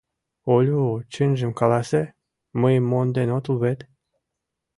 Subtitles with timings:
[0.55, 0.81] —Олю,
[1.13, 2.03] чынжым каласе:
[2.61, 3.79] мыйым монден отыл вет?